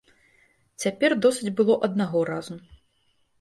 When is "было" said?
1.59-1.77